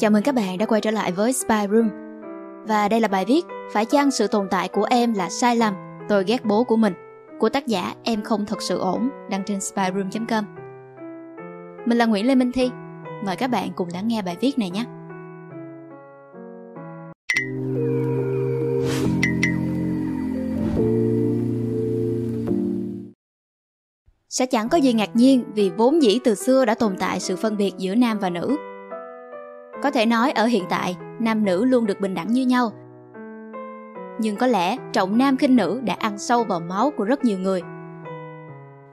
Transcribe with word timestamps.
Chào 0.00 0.10
mừng 0.10 0.22
các 0.22 0.34
bạn 0.34 0.58
đã 0.58 0.66
quay 0.66 0.80
trở 0.80 0.90
lại 0.90 1.12
với 1.12 1.32
Spy 1.32 1.66
Room. 1.70 1.90
Và 2.68 2.88
đây 2.88 3.00
là 3.00 3.08
bài 3.08 3.24
viết 3.24 3.46
Phải 3.72 3.84
chăng 3.84 4.10
sự 4.10 4.26
tồn 4.26 4.48
tại 4.50 4.68
của 4.68 4.86
em 4.90 5.14
là 5.14 5.28
sai 5.30 5.56
lầm, 5.56 5.74
tôi 6.08 6.24
ghét 6.26 6.44
bố 6.44 6.64
của 6.64 6.76
mình 6.76 6.92
của 7.38 7.48
tác 7.48 7.66
giả 7.66 7.94
Em 8.04 8.22
không 8.22 8.46
thật 8.46 8.62
sự 8.62 8.78
ổn 8.78 9.08
đăng 9.30 9.42
trên 9.46 9.60
spyroom.com. 9.60 10.44
Mình 11.86 11.98
là 11.98 12.06
Nguyễn 12.06 12.26
Lê 12.26 12.34
Minh 12.34 12.52
Thi. 12.52 12.70
Mời 13.24 13.36
các 13.36 13.50
bạn 13.50 13.70
cùng 13.76 13.88
lắng 13.92 14.08
nghe 14.08 14.22
bài 14.22 14.36
viết 14.40 14.58
này 14.58 14.70
nhé. 14.70 14.84
Sẽ 24.28 24.46
chẳng 24.46 24.68
có 24.68 24.78
gì 24.78 24.92
ngạc 24.92 25.16
nhiên 25.16 25.44
vì 25.54 25.70
vốn 25.76 26.02
dĩ 26.02 26.18
từ 26.24 26.34
xưa 26.34 26.64
đã 26.64 26.74
tồn 26.74 26.96
tại 26.98 27.20
sự 27.20 27.36
phân 27.36 27.56
biệt 27.56 27.72
giữa 27.78 27.94
nam 27.94 28.18
và 28.18 28.30
nữ 28.30 28.56
có 29.82 29.90
thể 29.90 30.06
nói 30.06 30.30
ở 30.30 30.46
hiện 30.46 30.64
tại, 30.68 30.96
nam 31.20 31.44
nữ 31.44 31.64
luôn 31.64 31.86
được 31.86 32.00
bình 32.00 32.14
đẳng 32.14 32.32
như 32.32 32.46
nhau. 32.46 32.72
Nhưng 34.18 34.36
có 34.36 34.46
lẽ 34.46 34.76
trọng 34.92 35.18
nam 35.18 35.36
khinh 35.36 35.56
nữ 35.56 35.80
đã 35.84 35.94
ăn 35.98 36.18
sâu 36.18 36.44
vào 36.44 36.60
máu 36.60 36.92
của 36.96 37.04
rất 37.04 37.24
nhiều 37.24 37.38
người. 37.38 37.62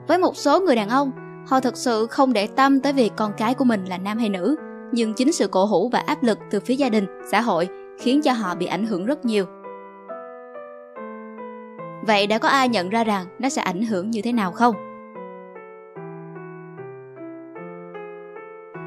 Với 0.08 0.18
một 0.18 0.38
số 0.38 0.60
người 0.60 0.76
đàn 0.76 0.90
ông, 0.90 1.12
họ 1.50 1.60
thực 1.60 1.78
sự 1.78 2.08
không 2.08 2.34
để 2.34 2.48
tâm 2.48 2.80
tới 2.80 2.94
việc 2.94 3.12
con 3.16 3.32
cái 3.38 3.54
của 3.54 3.66
mình 3.66 3.86
là 3.86 3.98
nam 3.98 4.18
hay 4.18 4.30
nữ, 4.30 4.56
nhưng 4.92 5.14
chính 5.14 5.32
sự 5.32 5.48
cổ 5.48 5.66
hủ 5.66 5.90
và 5.90 6.00
áp 6.00 6.24
lực 6.24 6.40
từ 6.52 6.60
phía 6.60 6.76
gia 6.76 6.90
đình, 6.90 7.06
xã 7.32 7.42
hội 7.42 7.70
khiến 8.00 8.22
cho 8.22 8.32
họ 8.32 8.56
bị 8.56 8.66
ảnh 8.66 8.86
hưởng 8.86 9.06
rất 9.06 9.26
nhiều. 9.26 9.46
Vậy 12.08 12.28
đã 12.28 12.38
có 12.38 12.48
ai 12.48 12.70
nhận 12.70 12.90
ra 12.90 13.04
rằng 13.04 13.26
nó 13.40 13.50
sẽ 13.50 13.62
ảnh 13.62 13.82
hưởng 13.82 14.12
như 14.12 14.22
thế 14.24 14.32
nào 14.32 14.52
không? 14.52 14.76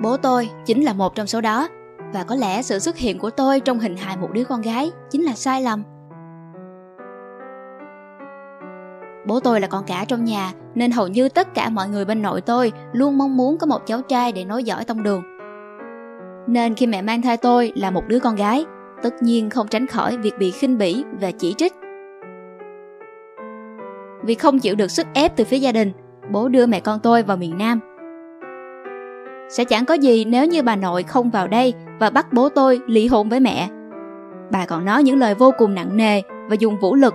Bố 0.02 0.16
tôi 0.16 0.50
chính 0.66 0.84
là 0.84 0.92
một 0.92 1.14
trong 1.14 1.26
số 1.26 1.40
đó 1.40 1.68
và 2.12 2.24
có 2.24 2.34
lẽ 2.34 2.62
sự 2.62 2.78
xuất 2.78 2.96
hiện 2.96 3.18
của 3.18 3.30
tôi 3.30 3.60
trong 3.60 3.78
hình 3.78 3.96
hài 3.96 4.16
một 4.16 4.28
đứa 4.32 4.44
con 4.44 4.60
gái 4.60 4.90
chính 5.10 5.24
là 5.24 5.32
sai 5.34 5.62
lầm. 5.62 5.82
Bố 9.26 9.40
tôi 9.40 9.60
là 9.60 9.66
con 9.66 9.84
cả 9.86 10.04
trong 10.08 10.24
nhà, 10.24 10.52
nên 10.74 10.90
hầu 10.90 11.08
như 11.08 11.28
tất 11.28 11.54
cả 11.54 11.70
mọi 11.70 11.88
người 11.88 12.04
bên 12.04 12.22
nội 12.22 12.40
tôi 12.40 12.72
luôn 12.92 13.18
mong 13.18 13.36
muốn 13.36 13.58
có 13.58 13.66
một 13.66 13.86
cháu 13.86 14.02
trai 14.02 14.32
để 14.32 14.44
nối 14.44 14.64
dõi 14.64 14.84
tông 14.84 15.02
đường. 15.02 15.22
Nên 16.46 16.74
khi 16.74 16.86
mẹ 16.86 17.02
mang 17.02 17.22
thai 17.22 17.36
tôi 17.36 17.72
là 17.76 17.90
một 17.90 18.02
đứa 18.08 18.18
con 18.18 18.36
gái, 18.36 18.64
tất 19.02 19.22
nhiên 19.22 19.50
không 19.50 19.68
tránh 19.68 19.86
khỏi 19.86 20.16
việc 20.16 20.34
bị 20.38 20.50
khinh 20.50 20.78
bỉ 20.78 21.04
và 21.20 21.30
chỉ 21.30 21.54
trích. 21.58 21.72
Vì 24.22 24.34
không 24.34 24.58
chịu 24.58 24.74
được 24.74 24.90
sức 24.90 25.06
ép 25.14 25.36
từ 25.36 25.44
phía 25.44 25.58
gia 25.58 25.72
đình, 25.72 25.92
bố 26.30 26.48
đưa 26.48 26.66
mẹ 26.66 26.80
con 26.80 27.00
tôi 27.00 27.22
vào 27.22 27.36
miền 27.36 27.58
nam 27.58 27.80
sẽ 29.50 29.64
chẳng 29.64 29.84
có 29.84 29.94
gì 29.94 30.24
nếu 30.24 30.46
như 30.46 30.62
bà 30.62 30.76
nội 30.76 31.02
không 31.02 31.30
vào 31.30 31.48
đây 31.48 31.74
và 31.98 32.10
bắt 32.10 32.32
bố 32.32 32.48
tôi 32.48 32.80
ly 32.86 33.06
hôn 33.06 33.28
với 33.28 33.40
mẹ. 33.40 33.68
Bà 34.50 34.66
còn 34.66 34.84
nói 34.84 35.02
những 35.02 35.18
lời 35.18 35.34
vô 35.34 35.52
cùng 35.58 35.74
nặng 35.74 35.96
nề 35.96 36.22
và 36.48 36.54
dùng 36.58 36.78
vũ 36.80 36.94
lực. 36.94 37.14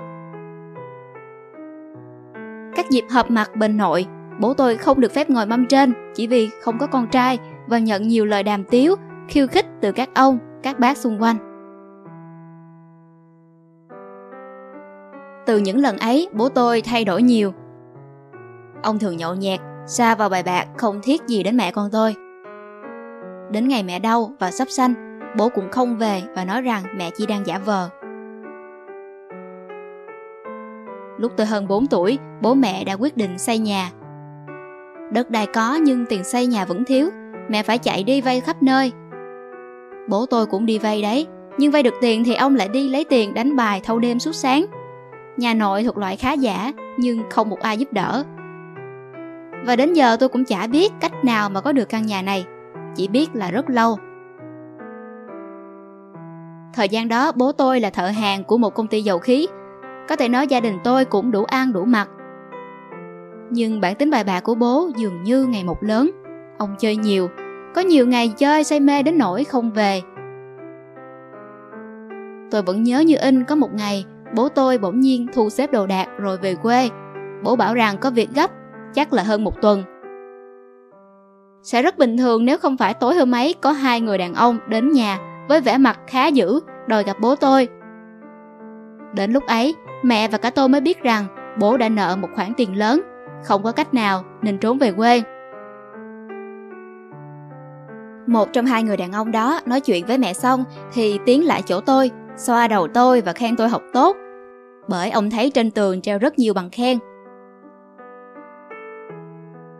Các 2.75 2.89
dịp 2.89 3.05
họp 3.09 3.31
mặt 3.31 3.55
bên 3.55 3.77
nội, 3.77 4.05
bố 4.39 4.53
tôi 4.53 4.77
không 4.77 4.99
được 4.99 5.11
phép 5.11 5.29
ngồi 5.29 5.45
mâm 5.45 5.67
trên 5.67 5.93
chỉ 6.15 6.27
vì 6.27 6.49
không 6.61 6.77
có 6.77 6.87
con 6.87 7.07
trai 7.07 7.39
và 7.67 7.79
nhận 7.79 8.07
nhiều 8.07 8.25
lời 8.25 8.43
đàm 8.43 8.63
tiếu, 8.63 8.95
khiêu 9.27 9.47
khích 9.47 9.65
từ 9.81 9.91
các 9.91 10.09
ông, 10.13 10.39
các 10.63 10.79
bác 10.79 10.97
xung 10.97 11.21
quanh. 11.21 11.37
Từ 15.45 15.57
những 15.57 15.77
lần 15.77 15.97
ấy, 15.97 16.29
bố 16.33 16.49
tôi 16.49 16.81
thay 16.81 17.05
đổi 17.05 17.21
nhiều. 17.21 17.53
Ông 18.83 18.99
thường 18.99 19.17
nhậu 19.17 19.35
nhẹt, 19.35 19.59
xa 19.85 20.15
vào 20.15 20.29
bài 20.29 20.43
bạc 20.43 20.65
không 20.77 20.99
thiết 21.03 21.21
gì 21.27 21.43
đến 21.43 21.57
mẹ 21.57 21.71
con 21.71 21.89
tôi. 21.91 22.15
Đến 23.55 23.67
ngày 23.67 23.83
mẹ 23.83 23.99
đau 23.99 24.31
và 24.39 24.51
sắp 24.51 24.69
sanh, 24.69 24.93
bố 25.37 25.49
cũng 25.49 25.71
không 25.71 25.97
về 25.97 26.21
và 26.35 26.45
nói 26.45 26.61
rằng 26.61 26.83
mẹ 26.97 27.09
chỉ 27.17 27.25
đang 27.25 27.45
giả 27.45 27.57
vờ. 27.57 27.89
Lúc 31.17 31.31
tôi 31.37 31.47
hơn 31.47 31.67
4 31.67 31.87
tuổi, 31.87 32.17
bố 32.41 32.53
mẹ 32.53 32.83
đã 32.83 32.93
quyết 32.93 33.17
định 33.17 33.37
xây 33.37 33.59
nhà. 33.59 33.91
Đất 35.11 35.29
đai 35.29 35.45
có 35.45 35.75
nhưng 35.75 36.05
tiền 36.05 36.23
xây 36.23 36.45
nhà 36.47 36.65
vẫn 36.65 36.85
thiếu, 36.85 37.09
mẹ 37.49 37.63
phải 37.63 37.77
chạy 37.77 38.03
đi 38.03 38.21
vay 38.21 38.41
khắp 38.41 38.63
nơi. 38.63 38.91
Bố 40.09 40.25
tôi 40.25 40.45
cũng 40.45 40.65
đi 40.65 40.79
vay 40.79 41.01
đấy, 41.01 41.27
nhưng 41.57 41.71
vay 41.71 41.83
được 41.83 41.93
tiền 42.01 42.23
thì 42.23 42.35
ông 42.35 42.55
lại 42.55 42.67
đi 42.67 42.89
lấy 42.89 43.03
tiền 43.03 43.33
đánh 43.33 43.55
bài 43.55 43.81
thâu 43.83 43.99
đêm 43.99 44.19
suốt 44.19 44.35
sáng. 44.35 44.65
Nhà 45.37 45.53
nội 45.53 45.83
thuộc 45.83 45.97
loại 45.97 46.17
khá 46.17 46.33
giả, 46.33 46.71
nhưng 46.97 47.23
không 47.29 47.49
một 47.49 47.59
ai 47.59 47.77
giúp 47.77 47.93
đỡ. 47.93 48.23
Và 49.65 49.75
đến 49.75 49.93
giờ 49.93 50.17
tôi 50.19 50.29
cũng 50.29 50.45
chả 50.45 50.67
biết 50.67 50.91
cách 51.01 51.25
nào 51.25 51.49
mà 51.49 51.61
có 51.61 51.71
được 51.71 51.89
căn 51.89 52.05
nhà 52.05 52.21
này 52.21 52.45
chỉ 52.95 53.07
biết 53.07 53.29
là 53.33 53.51
rất 53.51 53.69
lâu. 53.69 53.97
Thời 56.73 56.89
gian 56.89 57.07
đó 57.07 57.31
bố 57.35 57.51
tôi 57.51 57.79
là 57.79 57.89
thợ 57.89 58.07
hàng 58.07 58.43
của 58.43 58.57
một 58.57 58.69
công 58.69 58.87
ty 58.87 59.01
dầu 59.01 59.19
khí. 59.19 59.47
Có 60.09 60.15
thể 60.15 60.29
nói 60.29 60.47
gia 60.47 60.59
đình 60.59 60.77
tôi 60.83 61.05
cũng 61.05 61.31
đủ 61.31 61.43
ăn 61.43 61.73
đủ 61.73 61.85
mặc. 61.85 62.09
Nhưng 63.49 63.81
bản 63.81 63.95
tính 63.95 64.11
bài 64.11 64.23
bạc 64.23 64.39
của 64.43 64.55
bố 64.55 64.89
dường 64.97 65.23
như 65.23 65.45
ngày 65.45 65.63
một 65.63 65.83
lớn. 65.83 66.11
Ông 66.57 66.75
chơi 66.79 66.95
nhiều, 66.95 67.29
có 67.75 67.81
nhiều 67.81 68.07
ngày 68.07 68.33
chơi 68.37 68.63
say 68.63 68.79
mê 68.79 69.03
đến 69.03 69.17
nỗi 69.17 69.43
không 69.43 69.71
về. 69.71 70.01
Tôi 72.51 72.61
vẫn 72.61 72.83
nhớ 72.83 72.99
như 72.99 73.15
in 73.21 73.43
có 73.43 73.55
một 73.55 73.73
ngày 73.73 74.05
bố 74.35 74.49
tôi 74.49 74.77
bỗng 74.77 74.99
nhiên 74.99 75.27
thu 75.33 75.49
xếp 75.49 75.71
đồ 75.71 75.87
đạc 75.87 76.07
rồi 76.17 76.37
về 76.37 76.55
quê. 76.55 76.89
Bố 77.43 77.55
bảo 77.55 77.73
rằng 77.73 77.97
có 77.97 78.11
việc 78.11 78.29
gấp, 78.35 78.51
chắc 78.93 79.13
là 79.13 79.23
hơn 79.23 79.43
một 79.43 79.61
tuần 79.61 79.83
sẽ 81.65 81.81
rất 81.81 81.97
bình 81.97 82.17
thường 82.17 82.45
nếu 82.45 82.57
không 82.57 82.77
phải 82.77 82.93
tối 82.93 83.15
hôm 83.15 83.31
ấy 83.31 83.55
có 83.61 83.71
hai 83.71 84.01
người 84.01 84.17
đàn 84.17 84.33
ông 84.33 84.59
đến 84.69 84.91
nhà 84.91 85.19
với 85.49 85.61
vẻ 85.61 85.77
mặt 85.77 85.99
khá 86.07 86.27
dữ 86.27 86.59
đòi 86.87 87.03
gặp 87.03 87.17
bố 87.19 87.35
tôi. 87.35 87.67
Đến 89.13 89.33
lúc 89.33 89.43
ấy, 89.47 89.75
mẹ 90.03 90.27
và 90.27 90.37
cả 90.37 90.49
tôi 90.49 90.69
mới 90.69 90.81
biết 90.81 91.03
rằng 91.03 91.25
bố 91.59 91.77
đã 91.77 91.89
nợ 91.89 92.15
một 92.21 92.27
khoản 92.35 92.53
tiền 92.57 92.77
lớn, 92.77 93.01
không 93.43 93.63
có 93.63 93.71
cách 93.71 93.93
nào 93.93 94.23
nên 94.41 94.57
trốn 94.57 94.77
về 94.77 94.91
quê. 94.91 95.21
Một 98.27 98.53
trong 98.53 98.65
hai 98.65 98.83
người 98.83 98.97
đàn 98.97 99.11
ông 99.11 99.31
đó 99.31 99.59
nói 99.65 99.81
chuyện 99.81 100.05
với 100.05 100.17
mẹ 100.17 100.33
xong 100.33 100.63
thì 100.93 101.19
tiến 101.25 101.45
lại 101.45 101.61
chỗ 101.61 101.81
tôi, 101.81 102.11
xoa 102.35 102.67
đầu 102.67 102.87
tôi 102.87 103.21
và 103.21 103.33
khen 103.33 103.55
tôi 103.55 103.69
học 103.69 103.81
tốt. 103.93 104.17
Bởi 104.87 105.11
ông 105.11 105.29
thấy 105.29 105.49
trên 105.49 105.71
tường 105.71 106.01
treo 106.01 106.17
rất 106.17 106.39
nhiều 106.39 106.53
bằng 106.53 106.69
khen 106.69 106.97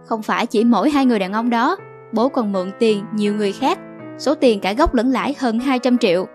không 0.06 0.22
phải 0.22 0.46
chỉ 0.46 0.64
mỗi 0.64 0.90
hai 0.90 1.06
người 1.06 1.20
đàn 1.20 1.34
ông 1.34 1.50
đó, 1.50 1.78
bố 2.12 2.30
còn 2.30 2.52
mượn 2.52 2.72
tiền 2.80 3.06
nhiều 3.14 3.34
người 3.34 3.52
khác, 3.52 3.80
số 4.18 4.36
tiền 4.36 4.60
cả 4.60 4.74
gốc 4.74 4.94
lẫn 4.94 5.12
lãi 5.12 5.36
hơn 5.40 5.60
200 5.60 5.98
triệu. 5.98 6.28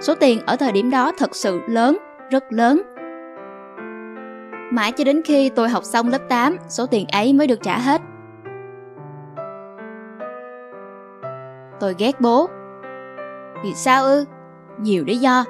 Số 0.00 0.14
tiền 0.14 0.40
ở 0.46 0.56
thời 0.56 0.72
điểm 0.72 0.90
đó 0.90 1.12
thật 1.18 1.36
sự 1.36 1.60
lớn, 1.68 1.98
rất 2.30 2.52
lớn. 2.52 2.82
Mãi 4.72 4.92
cho 4.92 5.04
đến 5.04 5.22
khi 5.24 5.48
tôi 5.48 5.68
học 5.68 5.84
xong 5.84 6.08
lớp 6.08 6.28
8, 6.28 6.56
số 6.68 6.86
tiền 6.86 7.06
ấy 7.12 7.32
mới 7.32 7.46
được 7.46 7.62
trả 7.62 7.78
hết. 7.78 8.00
Tôi 11.80 11.94
ghét 11.98 12.20
bố. 12.20 12.46
Vì 13.64 13.74
sao 13.74 14.04
ư? 14.04 14.24
Nhiều 14.80 15.04
lý 15.06 15.16
do. 15.16 15.44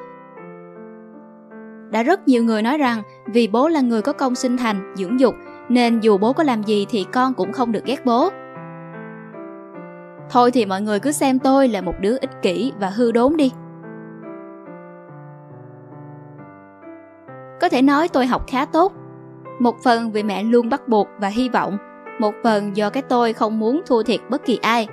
Đã 1.90 2.02
rất 2.02 2.28
nhiều 2.28 2.44
người 2.44 2.62
nói 2.62 2.78
rằng 2.78 3.02
vì 3.26 3.48
bố 3.48 3.68
là 3.68 3.80
người 3.80 4.02
có 4.02 4.12
công 4.12 4.34
sinh 4.34 4.56
thành, 4.56 4.94
dưỡng 4.96 5.20
dục 5.20 5.34
nên 5.68 6.00
dù 6.00 6.18
bố 6.18 6.32
có 6.32 6.42
làm 6.42 6.62
gì 6.62 6.86
thì 6.88 7.06
con 7.12 7.34
cũng 7.34 7.52
không 7.52 7.72
được 7.72 7.84
ghét 7.84 8.04
bố. 8.04 8.30
Thôi 10.30 10.50
thì 10.50 10.66
mọi 10.66 10.80
người 10.82 11.00
cứ 11.00 11.12
xem 11.12 11.38
tôi 11.38 11.68
là 11.68 11.80
một 11.80 11.94
đứa 12.00 12.16
ích 12.20 12.42
kỷ 12.42 12.72
và 12.80 12.88
hư 12.88 13.12
đốn 13.12 13.36
đi. 13.36 13.52
Có 17.60 17.68
thể 17.68 17.82
nói 17.82 18.08
tôi 18.08 18.26
học 18.26 18.44
khá 18.48 18.64
tốt. 18.64 18.92
Một 19.58 19.76
phần 19.84 20.12
vì 20.12 20.22
mẹ 20.22 20.42
luôn 20.42 20.68
bắt 20.68 20.88
buộc 20.88 21.08
và 21.18 21.28
hy 21.28 21.48
vọng, 21.48 21.78
một 22.20 22.34
phần 22.44 22.76
do 22.76 22.90
cái 22.90 23.02
tôi 23.02 23.32
không 23.32 23.58
muốn 23.58 23.82
thua 23.86 24.02
thiệt 24.02 24.20
bất 24.28 24.44
kỳ 24.44 24.58
ai. 24.62 24.88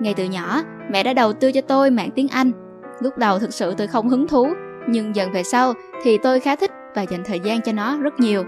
Ngay 0.00 0.14
từ 0.14 0.24
nhỏ, 0.24 0.62
mẹ 0.90 1.02
đã 1.02 1.12
đầu 1.12 1.32
tư 1.32 1.52
cho 1.52 1.60
tôi 1.60 1.90
mạng 1.90 2.10
tiếng 2.14 2.28
Anh. 2.28 2.52
Lúc 3.00 3.18
đầu 3.18 3.38
thực 3.38 3.54
sự 3.54 3.74
tôi 3.78 3.86
không 3.86 4.08
hứng 4.08 4.28
thú, 4.28 4.48
nhưng 4.88 5.16
dần 5.16 5.32
về 5.32 5.42
sau 5.42 5.72
thì 6.02 6.18
tôi 6.18 6.40
khá 6.40 6.56
thích 6.56 6.70
và 6.94 7.02
dành 7.02 7.22
thời 7.24 7.40
gian 7.40 7.60
cho 7.62 7.72
nó 7.72 7.96
rất 7.96 8.20
nhiều. 8.20 8.44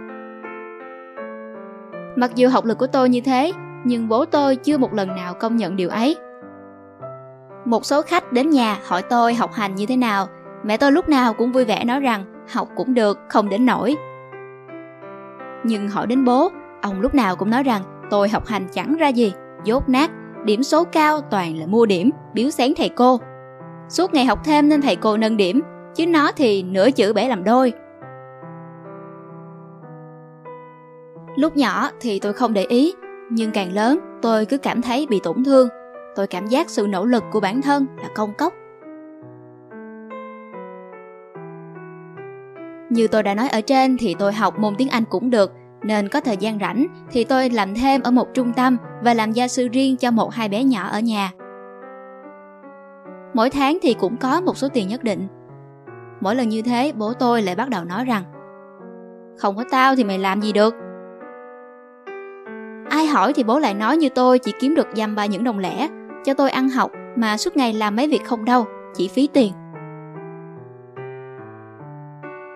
Mặc 2.17 2.31
dù 2.35 2.49
học 2.49 2.65
lực 2.65 2.79
của 2.79 2.87
tôi 2.87 3.09
như 3.09 3.21
thế, 3.21 3.53
nhưng 3.85 4.09
bố 4.09 4.25
tôi 4.25 4.57
chưa 4.57 4.79
một 4.79 4.93
lần 4.93 5.09
nào 5.17 5.35
công 5.35 5.57
nhận 5.57 5.77
điều 5.77 5.89
ấy. 5.89 6.17
Một 7.65 7.85
số 7.85 8.03
khách 8.03 8.33
đến 8.33 8.51
nhà 8.51 8.79
hỏi 8.87 9.03
tôi 9.03 9.35
học 9.35 9.53
hành 9.53 9.75
như 9.75 9.87
thế 9.87 9.97
nào, 9.97 10.27
mẹ 10.65 10.77
tôi 10.77 10.93
lúc 10.93 11.09
nào 11.09 11.35
cũng 11.35 11.53
vui 11.53 11.65
vẻ 11.65 11.85
nói 11.85 12.01
rằng 12.01 12.25
học 12.53 12.69
cũng 12.77 12.95
được, 12.95 13.19
không 13.29 13.49
đến 13.49 13.67
nổi. 13.67 13.97
Nhưng 15.65 15.89
hỏi 15.89 16.07
đến 16.07 16.25
bố, 16.25 16.51
ông 16.83 17.01
lúc 17.01 17.15
nào 17.15 17.37
cũng 17.37 17.51
nói 17.51 17.63
rằng 17.63 17.83
tôi 18.11 18.29
học 18.29 18.47
hành 18.47 18.67
chẳng 18.73 18.97
ra 18.97 19.09
gì, 19.09 19.33
dốt 19.65 19.89
nát, 19.89 20.11
điểm 20.45 20.63
số 20.63 20.85
cao 20.85 21.21
toàn 21.21 21.59
là 21.59 21.67
mua 21.67 21.87
điểm, 21.87 22.11
biếu 22.35 22.51
xén 22.51 22.73
thầy 22.77 22.89
cô. 22.89 23.21
Suốt 23.89 24.15
ngày 24.15 24.25
học 24.25 24.39
thêm 24.45 24.69
nên 24.69 24.83
thầy 24.83 24.97
cô 24.97 25.17
nâng 25.17 25.37
điểm, 25.37 25.61
chứ 25.95 26.07
nó 26.07 26.33
thì 26.37 26.63
nửa 26.63 26.91
chữ 26.91 27.13
bể 27.13 27.29
làm 27.29 27.45
đôi, 27.45 27.73
Lúc 31.37 31.57
nhỏ 31.57 31.91
thì 32.01 32.19
tôi 32.19 32.33
không 32.33 32.55
để 32.55 32.65
ý, 32.65 32.95
nhưng 33.31 33.51
càng 33.51 33.73
lớn 33.73 33.99
tôi 34.23 34.47
cứ 34.47 34.59
cảm 34.59 34.83
thấy 34.83 35.07
bị 35.11 35.21
tổn 35.23 35.45
thương. 35.45 35.69
tôi 36.17 36.27
cảm 36.27 36.47
giác 36.47 36.71
sự 36.71 36.87
nỗ 36.87 37.05
lực 37.05 37.25
của 37.33 37.41
bản 37.41 37.63
thân 37.63 37.87
là 37.97 38.09
công 38.15 38.35
cốc. 38.35 38.53
Như 42.91 43.09
tôi 43.09 43.23
đã 43.23 43.35
nói 43.35 43.49
ở 43.49 43.61
trên 43.61 43.97
thì 43.99 44.15
tôi 44.19 44.33
học 44.33 44.59
môn 44.59 44.75
tiếng 44.79 44.89
anh 44.89 45.05
cũng 45.11 45.31
được 45.31 45.53
nên 45.83 46.09
có 46.09 46.21
thời 46.21 46.37
gian 46.37 46.59
rảnh 46.59 46.87
thì 47.11 47.25
tôi 47.25 47.51
làm 47.51 47.75
thêm 47.75 48.03
ở 48.03 48.11
một 48.11 48.35
trung 48.35 48.53
tâm 48.53 48.77
và 49.03 49.15
làm 49.15 49.33
gia 49.33 49.49
sư 49.49 49.69
riêng 49.73 49.97
cho 49.97 50.11
một 50.11 50.35
hai 50.35 50.49
bé 50.49 50.65
nhỏ 50.65 50.87
ở 50.87 51.01
nhà. 51.01 51.31
Mỗi 53.35 53.51
tháng 53.51 53.79
thì 53.83 53.95
cũng 53.95 54.17
có 54.17 54.41
một 54.41 54.57
số 54.57 54.69
tiền 54.69 54.89
nhất 54.89 55.05
định. 55.05 55.27
Mỗi 56.21 56.35
lần 56.37 56.49
như 56.49 56.63
thế 56.63 56.93
bố 56.97 57.13
tôi 57.13 57.43
lại 57.43 57.57
bắt 57.57 57.69
đầu 57.69 57.85
nói 57.85 58.05
rằng 58.05 58.25
không 59.39 59.57
có 59.57 59.65
tao 59.71 59.97
thì 59.97 60.05
mày 60.05 60.19
làm 60.19 60.41
gì 60.41 60.53
được 60.53 60.84
ai 62.95 63.07
hỏi 63.07 63.33
thì 63.33 63.43
bố 63.43 63.59
lại 63.59 63.75
nói 63.75 63.97
như 63.97 64.09
tôi, 64.09 64.39
chỉ 64.39 64.53
kiếm 64.61 64.75
được 64.75 64.87
dăm 64.97 65.15
ba 65.15 65.27
những 65.27 65.45
đồng 65.45 65.59
lẻ. 65.59 65.89
Cho 66.25 66.35
tôi 66.35 66.51
ăn 66.51 66.69
học, 66.69 66.91
mà 67.17 67.37
suốt 67.37 67.57
ngày 67.57 67.73
làm 67.73 67.97
mấy 67.97 68.09
việc 68.09 68.25
không 68.25 68.45
đâu, 68.45 68.67
chỉ 68.95 69.09
phí 69.09 69.29
tiền. 69.33 69.53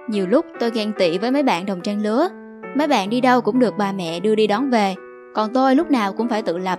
Nhiều 0.08 0.26
lúc 0.26 0.46
tôi 0.60 0.70
ghen 0.70 0.92
tị 0.98 1.18
với 1.18 1.30
mấy 1.30 1.42
bạn 1.42 1.66
đồng 1.66 1.80
trang 1.80 2.02
lứa. 2.02 2.28
Mấy 2.76 2.88
bạn 2.88 3.10
đi 3.10 3.20
đâu 3.20 3.40
cũng 3.40 3.58
được 3.58 3.74
bà 3.78 3.92
mẹ 3.92 4.20
đưa 4.20 4.34
đi 4.34 4.46
đón 4.46 4.70
về, 4.70 4.94
còn 5.34 5.52
tôi 5.52 5.76
lúc 5.76 5.90
nào 5.90 6.12
cũng 6.12 6.28
phải 6.28 6.42
tự 6.42 6.58
lập. 6.58 6.78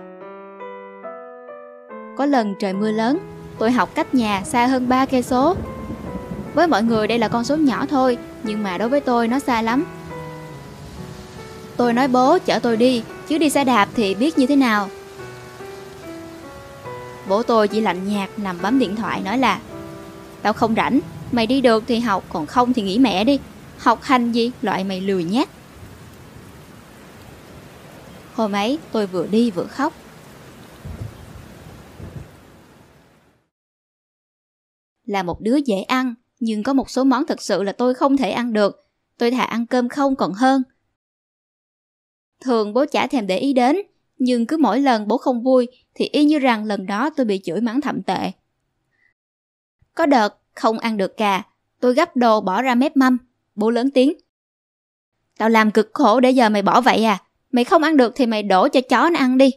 Có 2.16 2.26
lần 2.26 2.54
trời 2.58 2.72
mưa 2.72 2.90
lớn, 2.90 3.18
tôi 3.58 3.70
học 3.70 3.88
cách 3.94 4.14
nhà 4.14 4.42
xa 4.44 4.66
hơn 4.66 4.88
3 4.88 5.06
cây 5.06 5.22
số. 5.22 5.54
Với 6.54 6.66
mọi 6.66 6.82
người 6.82 7.06
đây 7.06 7.18
là 7.18 7.28
con 7.28 7.44
số 7.44 7.56
nhỏ 7.56 7.86
thôi, 7.90 8.18
nhưng 8.42 8.62
mà 8.62 8.78
đối 8.78 8.88
với 8.88 9.00
tôi 9.00 9.28
nó 9.28 9.38
xa 9.38 9.62
lắm. 9.62 9.84
Tôi 11.76 11.92
nói 11.92 12.08
bố 12.08 12.38
chở 12.46 12.58
tôi 12.58 12.76
đi 12.76 13.02
chứ 13.30 13.38
đi 13.38 13.50
xe 13.50 13.64
đạp 13.64 13.88
thì 13.94 14.14
biết 14.14 14.38
như 14.38 14.46
thế 14.46 14.56
nào? 14.56 14.88
Bố 17.28 17.42
tôi 17.42 17.68
chỉ 17.68 17.80
lạnh 17.80 18.08
nhạt 18.08 18.30
nằm 18.36 18.58
bấm 18.62 18.78
điện 18.78 18.96
thoại 18.96 19.20
nói 19.24 19.38
là, 19.38 19.60
tao 20.42 20.52
không 20.52 20.74
rảnh, 20.74 21.00
mày 21.32 21.46
đi 21.46 21.60
được 21.60 21.84
thì 21.86 21.98
học, 21.98 22.24
còn 22.28 22.46
không 22.46 22.72
thì 22.72 22.82
nghỉ 22.82 22.98
mẹ 22.98 23.24
đi. 23.24 23.40
Học 23.78 24.02
hành 24.02 24.32
gì? 24.32 24.50
Loại 24.62 24.84
mày 24.84 25.00
lười 25.00 25.24
nhát. 25.24 25.48
Hôm 28.34 28.52
ấy 28.52 28.78
tôi 28.92 29.06
vừa 29.06 29.26
đi 29.26 29.50
vừa 29.50 29.66
khóc. 29.66 29.92
Là 35.06 35.22
một 35.22 35.40
đứa 35.40 35.56
dễ 35.56 35.82
ăn, 35.82 36.14
nhưng 36.40 36.62
có 36.62 36.72
một 36.72 36.90
số 36.90 37.04
món 37.04 37.26
thật 37.26 37.42
sự 37.42 37.62
là 37.62 37.72
tôi 37.72 37.94
không 37.94 38.16
thể 38.16 38.30
ăn 38.30 38.52
được. 38.52 38.86
Tôi 39.18 39.30
thà 39.30 39.42
ăn 39.42 39.66
cơm 39.66 39.88
không 39.88 40.16
còn 40.16 40.32
hơn 40.32 40.62
thường 42.40 42.72
bố 42.74 42.84
chả 42.92 43.06
thèm 43.06 43.26
để 43.26 43.38
ý 43.38 43.52
đến, 43.52 43.76
nhưng 44.18 44.46
cứ 44.46 44.56
mỗi 44.56 44.80
lần 44.80 45.08
bố 45.08 45.16
không 45.16 45.42
vui 45.42 45.68
thì 45.94 46.04
y 46.04 46.24
như 46.24 46.38
rằng 46.38 46.64
lần 46.64 46.86
đó 46.86 47.10
tôi 47.16 47.26
bị 47.26 47.40
chửi 47.44 47.60
mắng 47.60 47.80
thậm 47.80 48.02
tệ. 48.02 48.32
Có 49.94 50.06
đợt 50.06 50.38
không 50.54 50.78
ăn 50.78 50.96
được 50.96 51.16
cà, 51.16 51.42
tôi 51.80 51.94
gấp 51.94 52.16
đồ 52.16 52.40
bỏ 52.40 52.62
ra 52.62 52.74
mép 52.74 52.96
mâm. 52.96 53.18
Bố 53.54 53.70
lớn 53.70 53.90
tiếng. 53.90 54.12
Tao 55.38 55.48
làm 55.48 55.70
cực 55.70 55.90
khổ 55.92 56.20
để 56.20 56.30
giờ 56.30 56.48
mày 56.48 56.62
bỏ 56.62 56.80
vậy 56.80 57.04
à? 57.04 57.18
Mày 57.52 57.64
không 57.64 57.82
ăn 57.82 57.96
được 57.96 58.12
thì 58.16 58.26
mày 58.26 58.42
đổ 58.42 58.68
cho 58.68 58.80
chó 58.80 59.10
nó 59.10 59.18
ăn 59.18 59.38
đi. 59.38 59.50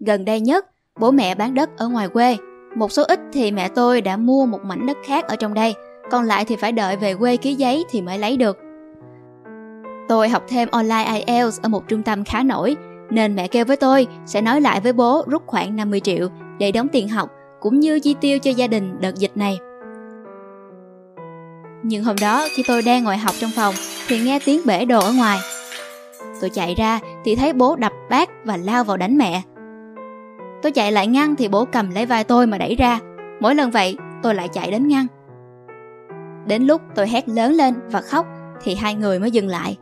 Gần 0.00 0.24
đây 0.24 0.40
nhất, 0.40 0.66
bố 1.00 1.10
mẹ 1.10 1.34
bán 1.34 1.54
đất 1.54 1.70
ở 1.76 1.88
ngoài 1.88 2.08
quê. 2.08 2.36
Một 2.76 2.92
số 2.92 3.04
ít 3.04 3.20
thì 3.32 3.50
mẹ 3.50 3.68
tôi 3.74 4.00
đã 4.00 4.16
mua 4.16 4.46
một 4.46 4.60
mảnh 4.64 4.86
đất 4.86 4.96
khác 5.04 5.24
ở 5.28 5.36
trong 5.36 5.54
đây 5.54 5.74
còn 6.10 6.24
lại 6.24 6.44
thì 6.44 6.56
phải 6.56 6.72
đợi 6.72 6.96
về 6.96 7.14
quê 7.14 7.36
ký 7.36 7.54
giấy 7.54 7.84
thì 7.90 8.02
mới 8.02 8.18
lấy 8.18 8.36
được 8.36 8.58
tôi 10.08 10.28
học 10.28 10.42
thêm 10.48 10.68
online 10.70 11.22
IELTS 11.26 11.60
ở 11.60 11.68
một 11.68 11.88
trung 11.88 12.02
tâm 12.02 12.24
khá 12.24 12.42
nổi, 12.42 12.76
nên 13.10 13.34
mẹ 13.34 13.48
kêu 13.48 13.64
với 13.64 13.76
tôi 13.76 14.06
sẽ 14.26 14.40
nói 14.40 14.60
lại 14.60 14.80
với 14.80 14.92
bố 14.92 15.24
rút 15.26 15.42
khoảng 15.46 15.76
50 15.76 16.00
triệu 16.00 16.28
để 16.58 16.72
đóng 16.72 16.88
tiền 16.92 17.08
học, 17.08 17.30
cũng 17.60 17.80
như 17.80 18.00
chi 18.00 18.14
tiêu 18.20 18.38
cho 18.38 18.50
gia 18.50 18.66
đình 18.66 19.00
đợt 19.00 19.14
dịch 19.14 19.36
này. 19.36 19.58
Nhưng 21.82 22.04
hôm 22.04 22.16
đó 22.20 22.46
khi 22.56 22.62
tôi 22.68 22.82
đang 22.82 23.04
ngồi 23.04 23.16
học 23.16 23.34
trong 23.40 23.50
phòng 23.56 23.74
thì 24.08 24.20
nghe 24.20 24.38
tiếng 24.44 24.60
bể 24.66 24.84
đồ 24.84 25.00
ở 25.00 25.12
ngoài. 25.12 25.38
Tôi 26.40 26.50
chạy 26.50 26.74
ra 26.74 27.00
thì 27.24 27.36
thấy 27.36 27.52
bố 27.52 27.76
đập 27.76 27.92
bát 28.10 28.30
và 28.44 28.56
lao 28.56 28.84
vào 28.84 28.96
đánh 28.96 29.18
mẹ. 29.18 29.42
Tôi 30.62 30.72
chạy 30.72 30.92
lại 30.92 31.06
ngăn 31.06 31.36
thì 31.36 31.48
bố 31.48 31.64
cầm 31.64 31.90
lấy 31.90 32.06
vai 32.06 32.24
tôi 32.24 32.46
mà 32.46 32.58
đẩy 32.58 32.74
ra. 32.74 32.98
Mỗi 33.40 33.54
lần 33.54 33.70
vậy, 33.70 33.96
tôi 34.22 34.34
lại 34.34 34.48
chạy 34.48 34.70
đến 34.70 34.88
ngăn. 34.88 35.06
Đến 36.46 36.62
lúc 36.62 36.80
tôi 36.94 37.08
hét 37.08 37.28
lớn 37.28 37.52
lên 37.52 37.74
và 37.90 38.00
khóc 38.00 38.26
thì 38.62 38.74
hai 38.74 38.94
người 38.94 39.18
mới 39.18 39.30
dừng 39.30 39.48
lại. 39.48 39.76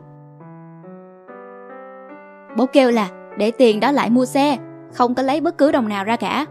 Bố 2.57 2.65
kêu 2.65 2.91
là 2.91 3.09
để 3.37 3.51
tiền 3.51 3.79
đó 3.79 3.91
lại 3.91 4.09
mua 4.09 4.25
xe, 4.25 4.57
không 4.93 5.15
có 5.15 5.23
lấy 5.23 5.41
bất 5.41 5.57
cứ 5.57 5.71
đồng 5.71 5.87
nào 5.87 6.03
ra 6.03 6.15
cả. 6.15 6.45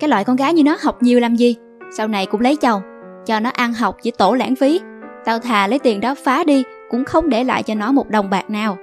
Cái 0.00 0.10
loại 0.10 0.24
con 0.24 0.36
gái 0.36 0.54
như 0.54 0.62
nó 0.62 0.76
học 0.82 1.02
nhiều 1.02 1.20
làm 1.20 1.36
gì, 1.36 1.56
sau 1.96 2.08
này 2.08 2.26
cũng 2.26 2.40
lấy 2.40 2.56
chồng, 2.56 2.82
cho 3.26 3.40
nó 3.40 3.50
ăn 3.50 3.72
học 3.72 3.96
chỉ 4.02 4.10
tổ 4.10 4.34
lãng 4.34 4.56
phí. 4.56 4.80
Tao 5.24 5.38
thà 5.38 5.66
lấy 5.66 5.78
tiền 5.78 6.00
đó 6.00 6.14
phá 6.24 6.44
đi, 6.44 6.64
cũng 6.90 7.04
không 7.04 7.28
để 7.28 7.44
lại 7.44 7.62
cho 7.62 7.74
nó 7.74 7.92
một 7.92 8.08
đồng 8.08 8.30
bạc 8.30 8.50
nào. 8.50 8.76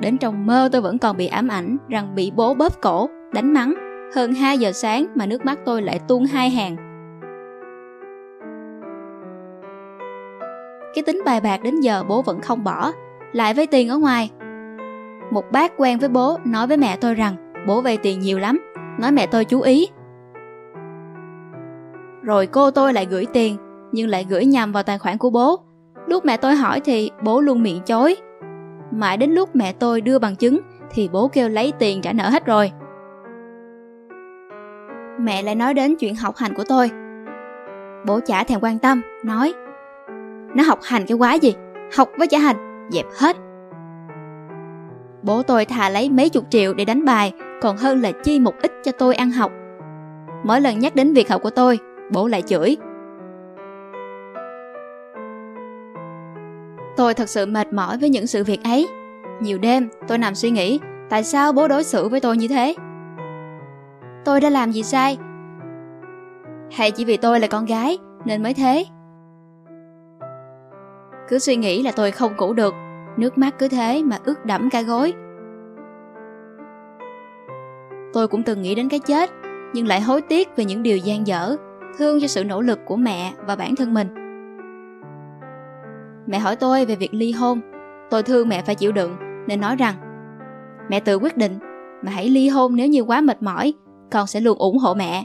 Đến 0.00 0.18
trong 0.18 0.46
mơ 0.46 0.68
tôi 0.72 0.82
vẫn 0.82 0.98
còn 0.98 1.16
bị 1.16 1.26
ám 1.26 1.48
ảnh 1.48 1.76
rằng 1.88 2.14
bị 2.14 2.32
bố 2.36 2.54
bóp 2.54 2.80
cổ, 2.82 3.08
đánh 3.32 3.52
mắng. 3.52 3.74
Hơn 4.14 4.32
2 4.32 4.58
giờ 4.58 4.72
sáng 4.72 5.06
mà 5.14 5.26
nước 5.26 5.44
mắt 5.44 5.58
tôi 5.64 5.82
lại 5.82 6.00
tuôn 6.08 6.24
hai 6.24 6.50
hàng. 6.50 6.76
Cái 10.94 11.02
tính 11.02 11.22
bài 11.24 11.40
bạc 11.40 11.62
đến 11.62 11.80
giờ 11.80 12.04
bố 12.08 12.22
vẫn 12.22 12.40
không 12.40 12.64
bỏ, 12.64 12.92
lại 13.32 13.54
vay 13.54 13.66
tiền 13.66 13.88
ở 13.88 13.98
ngoài. 13.98 14.30
Một 15.30 15.44
bác 15.52 15.72
quen 15.76 15.98
với 15.98 16.08
bố 16.08 16.38
nói 16.44 16.66
với 16.66 16.76
mẹ 16.76 16.96
tôi 17.00 17.14
rằng 17.14 17.34
bố 17.66 17.80
vay 17.80 17.96
tiền 17.96 18.20
nhiều 18.20 18.38
lắm, 18.38 18.58
nói 19.00 19.12
mẹ 19.12 19.26
tôi 19.26 19.44
chú 19.44 19.60
ý. 19.60 19.88
Rồi 22.22 22.46
cô 22.46 22.70
tôi 22.70 22.92
lại 22.92 23.06
gửi 23.10 23.26
tiền, 23.32 23.56
nhưng 23.92 24.08
lại 24.08 24.26
gửi 24.28 24.44
nhầm 24.44 24.72
vào 24.72 24.82
tài 24.82 24.98
khoản 24.98 25.18
của 25.18 25.30
bố. 25.30 25.60
Lúc 26.06 26.24
mẹ 26.24 26.36
tôi 26.36 26.54
hỏi 26.54 26.80
thì 26.80 27.10
bố 27.22 27.40
luôn 27.40 27.62
miệng 27.62 27.82
chối. 27.86 28.16
Mãi 28.90 29.16
đến 29.16 29.30
lúc 29.30 29.56
mẹ 29.56 29.72
tôi 29.72 30.00
đưa 30.00 30.18
bằng 30.18 30.36
chứng 30.36 30.60
thì 30.90 31.08
bố 31.12 31.28
kêu 31.28 31.48
lấy 31.48 31.72
tiền 31.78 32.02
trả 32.02 32.12
nợ 32.12 32.28
hết 32.28 32.46
rồi. 32.46 32.72
Mẹ 35.20 35.42
lại 35.42 35.54
nói 35.54 35.74
đến 35.74 35.96
chuyện 35.96 36.14
học 36.14 36.36
hành 36.36 36.54
của 36.54 36.64
tôi. 36.68 36.90
Bố 38.06 38.20
chả 38.26 38.44
thèm 38.44 38.60
quan 38.60 38.78
tâm, 38.78 39.02
nói 39.24 39.52
nó 40.54 40.62
học 40.62 40.78
hành 40.82 41.06
cái 41.06 41.18
quái 41.18 41.38
gì, 41.38 41.54
học 41.96 42.08
với 42.18 42.26
trả 42.26 42.38
hành 42.38 42.88
dẹp 42.90 43.06
hết. 43.20 43.36
Bố 45.22 45.42
tôi 45.42 45.64
thà 45.64 45.88
lấy 45.88 46.10
mấy 46.10 46.28
chục 46.28 46.44
triệu 46.50 46.74
để 46.74 46.84
đánh 46.84 47.04
bài, 47.04 47.32
còn 47.62 47.76
hơn 47.76 48.02
là 48.02 48.12
chi 48.24 48.40
một 48.40 48.54
ít 48.62 48.72
cho 48.84 48.92
tôi 48.92 49.14
ăn 49.14 49.30
học. 49.30 49.52
Mỗi 50.44 50.60
lần 50.60 50.78
nhắc 50.78 50.94
đến 50.94 51.12
việc 51.12 51.30
học 51.30 51.42
của 51.42 51.50
tôi, 51.50 51.78
bố 52.12 52.26
lại 52.26 52.42
chửi. 52.42 52.76
Tôi 56.96 57.14
thật 57.14 57.28
sự 57.28 57.46
mệt 57.46 57.72
mỏi 57.72 57.98
với 57.98 58.08
những 58.08 58.26
sự 58.26 58.44
việc 58.44 58.64
ấy. 58.64 58.88
Nhiều 59.40 59.58
đêm, 59.58 59.88
tôi 60.08 60.18
nằm 60.18 60.34
suy 60.34 60.50
nghĩ, 60.50 60.80
tại 61.10 61.24
sao 61.24 61.52
bố 61.52 61.68
đối 61.68 61.84
xử 61.84 62.08
với 62.08 62.20
tôi 62.20 62.36
như 62.36 62.48
thế? 62.48 62.74
Tôi 64.24 64.40
đã 64.40 64.50
làm 64.50 64.72
gì 64.72 64.82
sai? 64.82 65.18
Hay 66.72 66.90
chỉ 66.90 67.04
vì 67.04 67.16
tôi 67.16 67.40
là 67.40 67.46
con 67.46 67.64
gái, 67.64 67.98
nên 68.24 68.42
mới 68.42 68.54
thế? 68.54 68.84
Cứ 71.28 71.38
suy 71.38 71.56
nghĩ 71.56 71.82
là 71.82 71.92
tôi 71.96 72.10
không 72.10 72.36
ngủ 72.36 72.52
được. 72.52 72.74
Nước 73.16 73.38
mắt 73.38 73.54
cứ 73.58 73.68
thế 73.68 74.02
mà 74.02 74.18
ướt 74.24 74.44
đẫm 74.44 74.70
cả 74.70 74.82
gối. 74.82 75.12
Tôi 78.12 78.28
cũng 78.28 78.42
từng 78.42 78.62
nghĩ 78.62 78.74
đến 78.74 78.88
cái 78.88 79.00
chết, 79.00 79.30
Nhưng 79.72 79.86
lại 79.86 80.00
hối 80.00 80.22
tiếc 80.22 80.56
về 80.56 80.64
những 80.64 80.82
điều 80.82 80.96
gian 80.96 81.26
dở, 81.26 81.56
Thương 81.98 82.20
cho 82.20 82.26
sự 82.26 82.44
nỗ 82.44 82.60
lực 82.60 82.78
của 82.86 82.96
mẹ 82.96 83.32
và 83.46 83.56
bản 83.56 83.76
thân 83.76 83.94
mình. 83.94 84.08
Mẹ 86.26 86.38
hỏi 86.38 86.56
tôi 86.56 86.84
về 86.84 86.96
việc 86.96 87.14
ly 87.14 87.32
hôn. 87.32 87.60
Tôi 88.10 88.22
thương 88.22 88.48
mẹ 88.48 88.62
phải 88.62 88.74
chịu 88.74 88.92
đựng, 88.92 89.16
Nên 89.46 89.60
nói 89.60 89.76
rằng, 89.76 89.94
Mẹ 90.90 91.00
tự 91.00 91.16
quyết 91.16 91.36
định, 91.36 91.58
Mà 92.02 92.10
hãy 92.10 92.28
ly 92.28 92.48
hôn 92.48 92.76
nếu 92.76 92.86
như 92.86 93.00
quá 93.00 93.20
mệt 93.20 93.42
mỏi, 93.42 93.74
Con 94.10 94.26
sẽ 94.26 94.40
luôn 94.40 94.58
ủng 94.58 94.78
hộ 94.78 94.94
mẹ. 94.94 95.24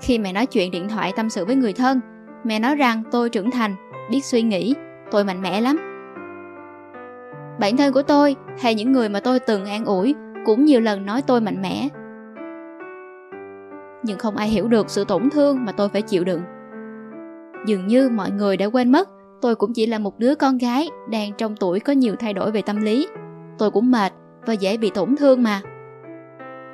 Khi 0.00 0.18
mẹ 0.18 0.32
nói 0.32 0.46
chuyện 0.46 0.70
điện 0.70 0.88
thoại 0.88 1.12
tâm 1.16 1.30
sự 1.30 1.44
với 1.44 1.56
người 1.56 1.72
thân 1.72 2.00
Mẹ 2.44 2.58
nói 2.58 2.76
rằng 2.76 3.02
tôi 3.10 3.30
trưởng 3.30 3.50
thành, 3.50 3.74
biết 4.10 4.24
suy 4.24 4.42
nghĩ, 4.42 4.74
tôi 5.10 5.24
mạnh 5.24 5.42
mẽ 5.42 5.60
lắm. 5.60 5.76
Bản 7.60 7.76
thân 7.76 7.92
của 7.92 8.02
tôi 8.02 8.36
hay 8.60 8.74
những 8.74 8.92
người 8.92 9.08
mà 9.08 9.20
tôi 9.20 9.40
từng 9.40 9.64
an 9.64 9.84
ủi 9.84 10.14
cũng 10.46 10.64
nhiều 10.64 10.80
lần 10.80 11.06
nói 11.06 11.22
tôi 11.22 11.40
mạnh 11.40 11.62
mẽ. 11.62 11.88
Nhưng 14.02 14.18
không 14.18 14.36
ai 14.36 14.48
hiểu 14.48 14.68
được 14.68 14.90
sự 14.90 15.04
tổn 15.04 15.30
thương 15.30 15.64
mà 15.64 15.72
tôi 15.72 15.88
phải 15.88 16.02
chịu 16.02 16.24
đựng. 16.24 16.42
Dường 17.66 17.86
như 17.86 18.08
mọi 18.08 18.30
người 18.30 18.56
đã 18.56 18.66
quên 18.66 18.92
mất 18.92 19.08
tôi 19.40 19.54
cũng 19.54 19.72
chỉ 19.72 19.86
là 19.86 19.98
một 19.98 20.18
đứa 20.18 20.34
con 20.34 20.58
gái 20.58 20.88
đang 21.10 21.32
trong 21.32 21.56
tuổi 21.56 21.80
có 21.80 21.92
nhiều 21.92 22.14
thay 22.18 22.32
đổi 22.32 22.50
về 22.50 22.62
tâm 22.62 22.80
lý. 22.80 23.08
Tôi 23.58 23.70
cũng 23.70 23.90
mệt 23.90 24.12
và 24.46 24.52
dễ 24.52 24.76
bị 24.76 24.90
tổn 24.90 25.16
thương 25.16 25.42
mà. 25.42 25.60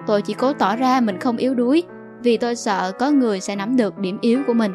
Tôi 0.07 0.23
chỉ 0.23 0.35
cố 0.35 0.53
tỏ 0.53 0.77
ra 0.77 1.01
mình 1.01 1.21
không 1.21 1.37
yếu 1.37 1.55
đuối 1.55 1.83
vì 2.23 2.37
tôi 2.37 2.57
sợ 2.57 2.93
có 2.99 3.11
người 3.11 3.41
sẽ 3.41 3.57
nắm 3.57 3.77
được 3.77 3.99
điểm 3.99 4.19
yếu 4.21 4.41
của 4.47 4.55
mình. 4.55 4.73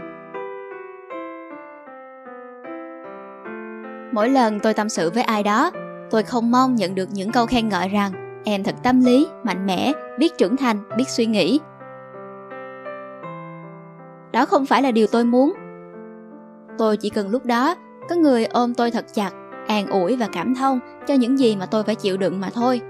Mỗi 4.16 4.30
lần 4.30 4.60
tôi 4.60 4.74
tâm 4.74 4.90
sự 4.90 5.10
với 5.10 5.24
ai 5.24 5.44
đó, 5.44 5.72
tôi 6.12 6.24
không 6.24 6.52
mong 6.52 6.76
nhận 6.76 6.96
được 6.96 7.10
những 7.12 7.32
câu 7.32 7.46
khen 7.46 7.70
ngợi 7.70 7.90
rằng 7.90 8.42
em 8.46 8.64
thật 8.64 8.76
tâm 8.84 9.06
lý, 9.06 9.28
mạnh 9.44 9.66
mẽ, 9.66 9.92
biết 10.20 10.38
trưởng 10.38 10.58
thành, 10.58 10.84
biết 10.98 11.10
suy 11.10 11.26
nghĩ. 11.26 11.60
Đó 14.32 14.46
không 14.46 14.66
phải 14.66 14.82
là 14.82 14.92
điều 14.92 15.08
tôi 15.08 15.26
muốn. 15.26 15.54
Tôi 16.78 16.98
chỉ 16.98 17.10
cần 17.10 17.30
lúc 17.30 17.46
đó 17.46 17.76
có 18.10 18.16
người 18.16 18.46
ôm 18.46 18.74
tôi 18.74 18.92
thật 18.92 19.06
chặt, 19.14 19.32
an 19.68 19.88
ủi 19.88 20.16
và 20.16 20.28
cảm 20.34 20.56
thông 20.56 20.80
cho 21.08 21.14
những 21.14 21.40
gì 21.40 21.56
mà 21.56 21.66
tôi 21.66 21.84
phải 21.84 21.96
chịu 21.96 22.18
đựng 22.18 22.40
mà 22.40 22.50
thôi. 22.54 22.82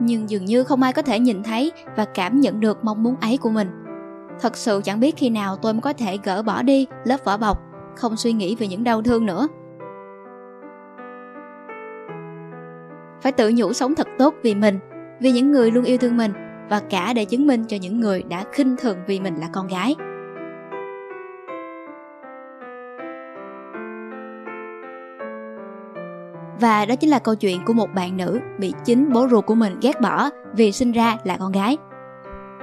Nhưng 0.00 0.30
dường 0.30 0.44
như 0.44 0.64
không 0.64 0.82
ai 0.82 0.92
có 0.92 1.02
thể 1.02 1.18
nhìn 1.18 1.42
thấy 1.42 1.72
và 1.96 2.04
cảm 2.04 2.40
nhận 2.40 2.60
được 2.60 2.84
mong 2.84 3.02
muốn 3.02 3.16
ấy 3.20 3.36
của 3.36 3.50
mình. 3.50 3.84
Thật 4.40 4.56
sự 4.56 4.80
chẳng 4.84 5.00
biết 5.00 5.16
khi 5.16 5.30
nào 5.30 5.56
tôi 5.56 5.72
mới 5.72 5.80
có 5.80 5.92
thể 5.92 6.18
gỡ 6.22 6.42
bỏ 6.42 6.62
đi 6.62 6.86
lớp 7.04 7.24
vỏ 7.24 7.36
bọc, 7.36 7.69
không 8.00 8.16
suy 8.16 8.32
nghĩ 8.32 8.56
về 8.56 8.66
những 8.66 8.84
đau 8.84 9.02
thương 9.02 9.26
nữa. 9.26 9.48
Phải 13.22 13.32
tự 13.32 13.52
nhủ 13.54 13.72
sống 13.72 13.94
thật 13.94 14.08
tốt 14.18 14.34
vì 14.42 14.54
mình, 14.54 14.78
vì 15.20 15.32
những 15.32 15.52
người 15.52 15.70
luôn 15.70 15.84
yêu 15.84 15.98
thương 15.98 16.16
mình 16.16 16.32
và 16.70 16.80
cả 16.90 17.12
để 17.12 17.24
chứng 17.24 17.46
minh 17.46 17.64
cho 17.68 17.76
những 17.80 18.00
người 18.00 18.22
đã 18.22 18.44
khinh 18.52 18.76
thường 18.76 18.98
vì 19.06 19.20
mình 19.20 19.36
là 19.36 19.48
con 19.52 19.66
gái. 19.66 19.96
Và 26.60 26.86
đó 26.86 26.96
chính 26.96 27.10
là 27.10 27.18
câu 27.18 27.34
chuyện 27.34 27.64
của 27.64 27.72
một 27.72 27.94
bạn 27.94 28.16
nữ 28.16 28.40
bị 28.58 28.72
chính 28.84 29.12
bố 29.12 29.28
ruột 29.28 29.46
của 29.46 29.54
mình 29.54 29.76
ghét 29.82 30.00
bỏ 30.00 30.30
vì 30.52 30.72
sinh 30.72 30.92
ra 30.92 31.16
là 31.24 31.36
con 31.36 31.52
gái. 31.52 31.76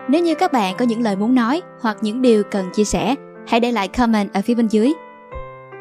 Nếu 0.09 0.23
như 0.23 0.35
các 0.35 0.51
bạn 0.51 0.75
có 0.77 0.85
những 0.85 1.01
lời 1.01 1.15
muốn 1.15 1.35
nói 1.35 1.61
hoặc 1.81 1.97
những 2.01 2.21
điều 2.21 2.43
cần 2.51 2.65
chia 2.73 2.83
sẻ, 2.83 3.15
hãy 3.47 3.59
để 3.59 3.71
lại 3.71 3.87
comment 3.87 4.33
ở 4.33 4.41
phía 4.41 4.55
bên 4.55 4.67
dưới. 4.67 4.93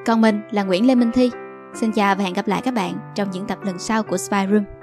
Còn 0.06 0.20
mình 0.20 0.40
là 0.50 0.62
Nguyễn 0.62 0.86
Lê 0.86 0.94
Minh 0.94 1.10
Thi. 1.14 1.30
Xin 1.74 1.92
chào 1.92 2.14
và 2.14 2.24
hẹn 2.24 2.34
gặp 2.34 2.48
lại 2.48 2.62
các 2.64 2.74
bạn 2.74 2.94
trong 3.14 3.30
những 3.30 3.46
tập 3.46 3.58
lần 3.64 3.78
sau 3.78 4.02
của 4.02 4.16
Spy 4.16 4.36
Room. 4.50 4.75